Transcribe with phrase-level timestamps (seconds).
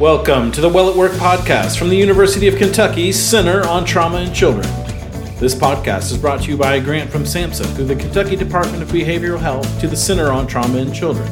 [0.00, 4.18] Welcome to the Well at Work podcast from the University of Kentucky Center on Trauma
[4.18, 4.66] and Children.
[5.38, 8.82] This podcast is brought to you by a grant from SAMHSA through the Kentucky Department
[8.82, 11.26] of Behavioral Health to the Center on Trauma and Children.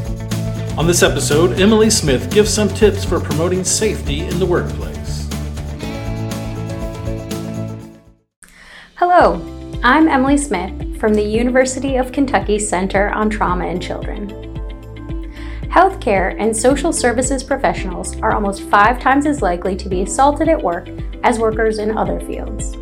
[0.79, 5.28] On this episode, Emily Smith gives some tips for promoting safety in the workplace.
[8.94, 9.42] Hello,
[9.83, 14.44] I'm Emily Smith from the University of Kentucky Center on Trauma and Children.
[15.75, 20.62] Healthcare and social services professionals are almost five times as likely to be assaulted at
[20.62, 20.88] work
[21.24, 22.77] as workers in other fields.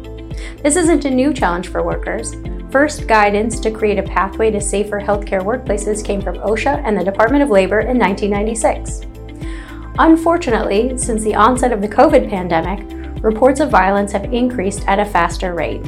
[0.63, 2.35] This isn't a new challenge for workers.
[2.71, 7.03] First guidance to create a pathway to safer healthcare workplaces came from OSHA and the
[7.03, 9.07] Department of Labor in 1996.
[9.99, 15.07] Unfortunately, since the onset of the COVID pandemic, reports of violence have increased at a
[15.07, 15.83] faster rate.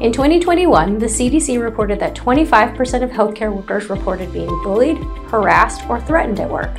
[0.00, 4.96] In 2021, the CDC reported that 25% of healthcare workers reported being bullied,
[5.28, 6.74] harassed, or threatened at work.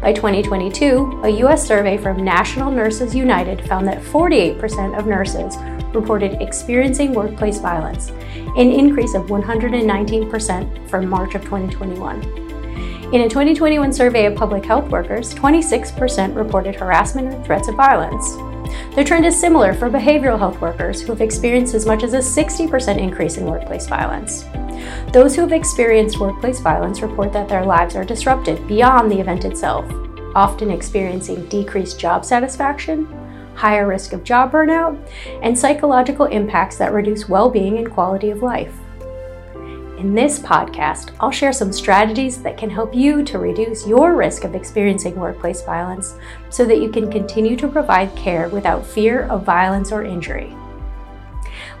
[0.00, 1.64] By 2022, a U.S.
[1.64, 5.56] survey from National Nurses United found that 48% of nurses
[5.94, 8.08] reported experiencing workplace violence,
[8.56, 12.22] an increase of 119% from March of 2021.
[13.14, 18.34] In a 2021 survey of public health workers, 26% reported harassment or threats of violence.
[18.94, 22.18] The trend is similar for behavioral health workers who have experienced as much as a
[22.18, 24.44] 60% increase in workplace violence.
[25.12, 29.44] Those who have experienced workplace violence report that their lives are disrupted beyond the event
[29.44, 29.84] itself,
[30.34, 33.06] often experiencing decreased job satisfaction,
[33.54, 34.98] higher risk of job burnout,
[35.42, 38.74] and psychological impacts that reduce well being and quality of life.
[40.04, 44.44] In this podcast, I'll share some strategies that can help you to reduce your risk
[44.44, 46.16] of experiencing workplace violence
[46.50, 50.54] so that you can continue to provide care without fear of violence or injury.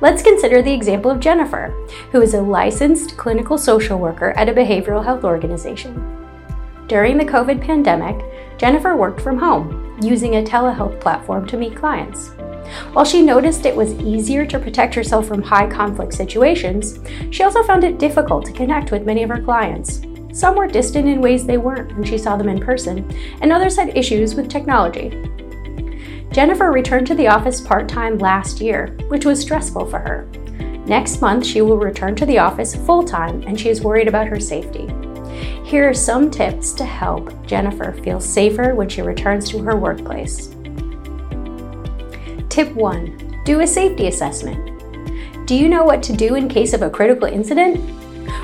[0.00, 1.68] Let's consider the example of Jennifer,
[2.12, 5.94] who is a licensed clinical social worker at a behavioral health organization.
[6.86, 8.24] During the COVID pandemic,
[8.56, 12.30] Jennifer worked from home, using a telehealth platform to meet clients.
[12.92, 16.98] While she noticed it was easier to protect herself from high conflict situations,
[17.30, 20.02] she also found it difficult to connect with many of her clients.
[20.32, 23.08] Some were distant in ways they weren't when she saw them in person,
[23.40, 25.10] and others had issues with technology.
[26.32, 30.26] Jennifer returned to the office part time last year, which was stressful for her.
[30.86, 34.26] Next month, she will return to the office full time, and she is worried about
[34.26, 34.92] her safety.
[35.64, 40.53] Here are some tips to help Jennifer feel safer when she returns to her workplace.
[42.54, 44.70] Tip 1 Do a safety assessment.
[45.44, 47.80] Do you know what to do in case of a critical incident?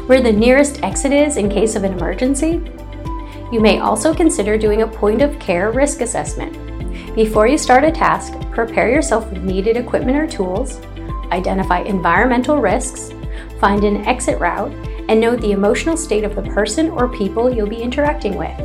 [0.09, 2.61] Where the nearest exit is in case of an emergency?
[3.53, 6.55] You may also consider doing a point of care risk assessment.
[7.15, 10.81] Before you start a task, prepare yourself with needed equipment or tools,
[11.31, 13.13] identify environmental risks,
[13.61, 14.73] find an exit route,
[15.09, 18.59] and note the emotional state of the person or people you'll be interacting with.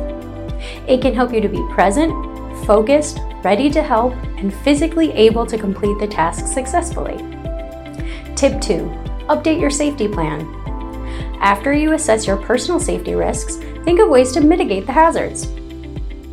[0.88, 5.58] It can help you to be present, focused, ready to help, and physically able to
[5.58, 7.16] complete the task successfully.
[8.34, 8.90] Tip 2
[9.28, 10.40] Update your safety plan.
[11.40, 15.48] After you assess your personal safety risks, think of ways to mitigate the hazards.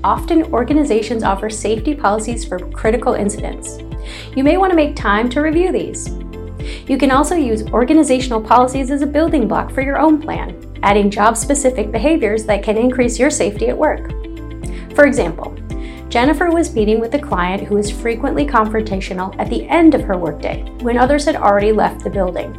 [0.03, 3.79] Often, organizations offer safety policies for critical incidents.
[4.35, 6.09] You may want to make time to review these.
[6.87, 11.09] You can also use organizational policies as a building block for your own plan, adding
[11.09, 14.11] job specific behaviors that can increase your safety at work.
[14.93, 15.57] For example,
[16.13, 20.15] Jennifer was meeting with a client who was frequently confrontational at the end of her
[20.15, 22.53] workday when others had already left the building.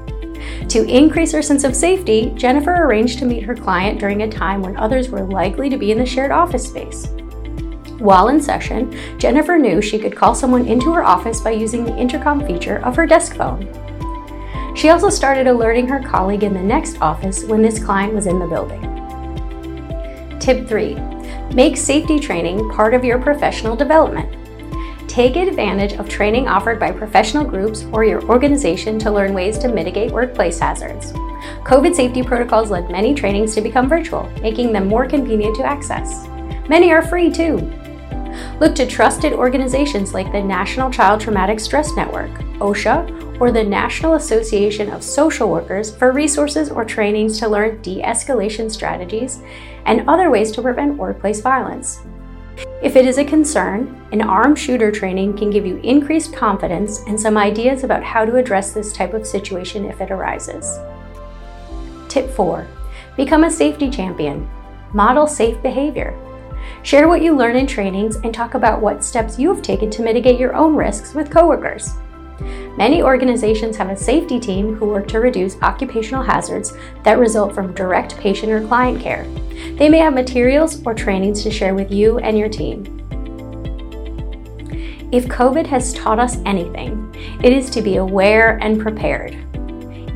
[0.71, 4.61] To increase her sense of safety, Jennifer arranged to meet her client during a time
[4.61, 7.07] when others were likely to be in the shared office space.
[8.01, 11.97] While in session, Jennifer knew she could call someone into her office by using the
[11.97, 13.71] intercom feature of her desk phone.
[14.75, 18.41] She also started alerting her colleague in the next office when this client was in
[18.41, 18.81] the building.
[20.41, 21.14] Tip 3
[21.55, 24.29] Make safety training part of your professional development.
[25.09, 29.69] Take advantage of training offered by professional groups or your organization to learn ways to
[29.69, 31.13] mitigate workplace hazards.
[31.63, 36.27] COVID safety protocols led many trainings to become virtual, making them more convenient to access.
[36.69, 37.59] Many are free too.
[38.59, 44.15] Look to trusted organizations like the National Child Traumatic Stress Network, OSHA, or the National
[44.15, 49.41] Association of Social Workers for resources or trainings to learn de escalation strategies
[49.87, 52.01] and other ways to prevent workplace violence.
[52.83, 57.21] If it is a concern, an armed shooter training can give you increased confidence and
[57.21, 60.79] some ideas about how to address this type of situation if it arises.
[62.09, 62.67] Tip 4
[63.17, 64.49] Become a safety champion.
[64.93, 66.17] Model safe behavior.
[66.83, 70.03] Share what you learn in trainings and talk about what steps you have taken to
[70.03, 71.95] mitigate your own risks with coworkers.
[72.77, 76.73] Many organizations have a safety team who work to reduce occupational hazards
[77.05, 79.25] that result from direct patient or client care.
[79.77, 82.83] They may have materials or trainings to share with you and your team.
[85.13, 89.37] If COVID has taught us anything, it is to be aware and prepared.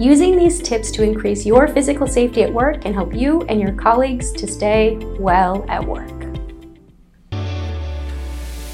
[0.01, 3.73] Using these tips to increase your physical safety at work can help you and your
[3.73, 6.28] colleagues to stay well at work.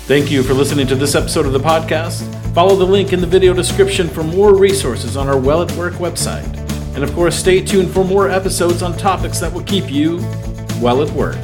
[0.07, 2.23] Thank you for listening to this episode of the podcast.
[2.53, 5.95] Follow the link in the video description for more resources on our Well at Work
[5.95, 6.45] website.
[6.95, 10.19] And of course, stay tuned for more episodes on topics that will keep you
[10.79, 11.39] well at work.